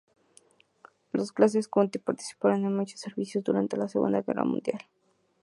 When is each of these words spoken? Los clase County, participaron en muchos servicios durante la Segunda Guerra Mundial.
Los 1.11 1.31
clase 1.31 1.61
County, 1.71 1.99
participaron 1.99 2.65
en 2.65 2.75
muchos 2.75 2.99
servicios 3.01 3.43
durante 3.43 3.77
la 3.77 3.87
Segunda 3.87 4.23
Guerra 4.23 4.43
Mundial. 4.43 4.79